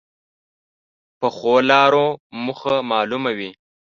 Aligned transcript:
پخو 1.19 1.53
لارو 1.69 2.07
موخه 2.45 2.75
معلومه 2.91 3.31
وي 3.37 3.49